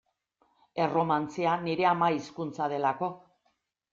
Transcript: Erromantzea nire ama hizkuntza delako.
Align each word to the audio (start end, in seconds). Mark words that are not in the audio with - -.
Erromantzea 0.85 1.51
nire 1.67 1.85
ama 1.91 2.09
hizkuntza 2.15 2.71
delako. 2.75 3.13